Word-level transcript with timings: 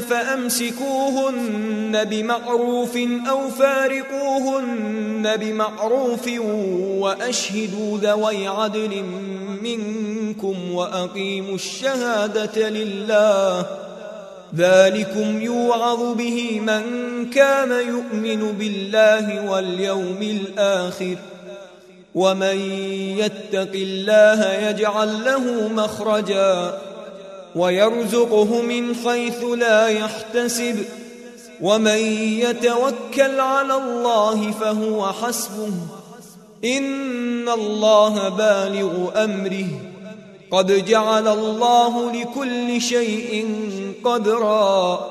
فأمسكوهن 0.00 2.04
بمعروف 2.04 2.96
أو 3.30 3.50
فارقوهن 3.50 5.36
بمعروف 5.36 6.30
وأشهدوا 6.98 7.98
ذوي 7.98 8.48
عدل 8.48 9.04
منكم 9.62 10.74
وأقيموا 10.74 11.54
الشهادة 11.54 12.68
لله. 12.68 13.66
ذلكم 14.56 15.42
يوعظ 15.42 16.16
به 16.16 16.60
من 16.60 16.82
كان 17.30 17.70
يؤمن 17.70 18.52
بالله 18.52 19.50
واليوم 19.50 20.22
الآخر. 20.22 21.16
ومن 22.14 22.58
يتق 23.18 23.72
الله 23.74 24.52
يجعل 24.52 25.24
له 25.24 25.68
مخرجا. 25.68 26.78
ويرزقه 27.56 28.62
من 28.62 28.94
حيث 28.94 29.44
لا 29.44 29.88
يحتسب. 29.88 30.84
ومن 31.60 31.98
يتوكل 32.38 33.40
على 33.40 33.74
الله 33.74 34.50
فهو 34.50 35.12
حسبه. 35.12 35.72
إن 36.64 37.48
الله 37.48 38.28
بالغ 38.28 39.24
أمره. 39.24 39.68
قد 40.50 40.84
جعل 40.84 41.28
الله 41.28 42.12
لكل 42.12 42.80
شيء 42.80 43.54
قدرا. 44.04 45.08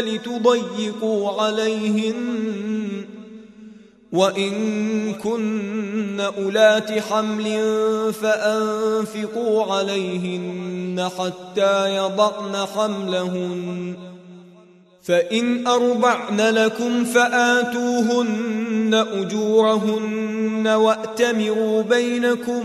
لتضيقوا 0.00 1.42
عليهن 1.42 3.04
وإن 4.12 5.14
كن 5.14 6.20
أولات 6.20 6.98
حمل 6.98 7.44
فأنفقوا 8.12 9.72
عليهن 9.74 11.08
حتى 11.18 11.96
يضعن 11.96 12.56
حملهن 12.76 13.94
فإن 15.02 15.66
أرضعن 15.66 16.40
لكم 16.40 17.04
فآتوهن 17.04 18.94
أجورهن 19.12 20.68
وأتمروا 20.68 21.82
بينكم 21.82 22.64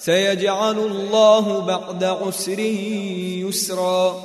سيجعل 0.00 0.78
الله 0.78 1.60
بعد 1.60 2.04
عسر 2.04 2.58
يسرا. 3.48 4.16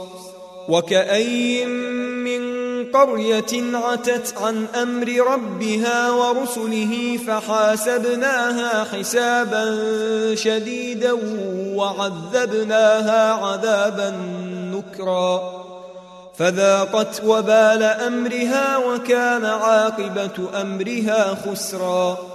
وكأي 0.69 1.65
من 1.65 2.55
قرية 2.91 3.77
عتت 3.77 4.33
عن 4.37 4.65
أمر 4.81 5.07
ربها 5.33 6.11
ورسله 6.11 7.19
فحاسبناها 7.27 8.83
حسابا 8.83 9.65
شديدا 10.35 11.11
وعذبناها 11.75 13.33
عذابا 13.33 14.09
نكرا. 14.73 15.65
فذاقت 16.37 17.21
وبال 17.25 17.83
أمرها 17.83 18.77
وكان 18.77 19.45
عاقبة 19.45 20.61
أمرها 20.61 21.37
خسرا. 21.45 22.34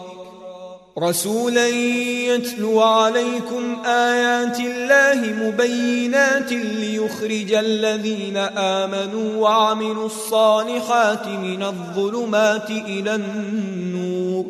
رسولا 1.01 1.67
يتلو 1.67 2.81
عليكم 2.81 3.85
آيات 3.85 4.59
الله 4.59 5.33
مبينات 5.33 6.51
ليخرج 6.51 7.53
الذين 7.53 8.37
آمنوا 8.37 9.41
وعملوا 9.41 10.05
الصالحات 10.05 11.27
من 11.27 11.63
الظلمات 11.63 12.69
إلى 12.69 13.15
النور. 13.15 14.45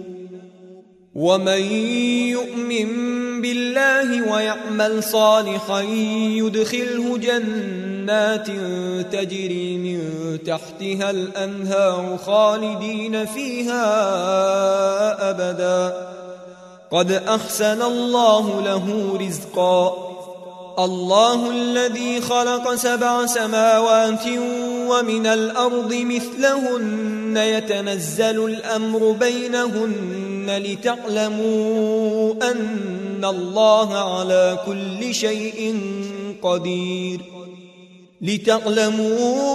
ومن 1.15 1.61
يؤمن 2.27 2.87
بالله 3.41 4.33
ويعمل 4.33 5.03
صالحا 5.03 5.81
يدخله 5.81 7.17
جنات 7.17 8.47
تجري 9.11 9.77
من 9.77 9.99
تحتها 10.43 11.11
الأنهار 11.11 12.17
خالدين 12.17 13.25
فيها 13.25 13.89
أبداً. 15.29 16.20
قد 16.91 17.11
أحسن 17.11 17.81
الله 17.81 18.61
له 18.61 19.17
رزقا. 19.27 20.07
الله 20.79 21.49
الذي 21.49 22.21
خلق 22.21 22.75
سبع 22.75 23.25
سماوات 23.25 24.27
ومن 24.87 25.25
الأرض 25.25 25.93
مثلهن. 25.93 27.37
يتنزل 27.37 28.45
الأمر 28.45 29.11
بينهن 29.11 30.61
لتعلموا 30.63 32.33
أن 32.51 33.25
الله 33.25 34.17
على 34.19 34.59
كل 34.65 35.13
شيء 35.13 35.79
قدير. 36.43 37.21
لتعلموا 38.21 39.45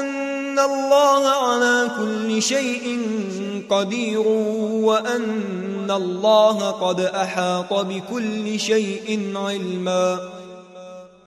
أن 0.00 0.03
الله 0.58 1.28
على 1.28 1.90
كل 1.98 2.42
شيء 2.42 3.00
قدير 3.70 4.26
وأن 4.88 5.90
الله 5.90 6.70
قد 6.70 7.00
أحاط 7.00 7.72
بكل 7.72 8.60
شيء 8.60 9.32
علمًا 9.36 10.43